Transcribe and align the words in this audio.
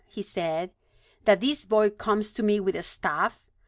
he 0.07 0.23
said, 0.23 0.71
"that 1.25 1.41
this 1.41 1.63
boy 1.67 1.87
comes 1.87 2.33
to 2.33 2.41
me 2.41 2.59
with 2.59 2.75
a 2.75 2.81
staff? 2.81 3.43